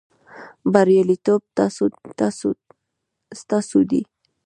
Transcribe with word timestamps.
بریالیتوب 0.73 1.41
ستاسو 3.37 3.59
دی 3.89 4.01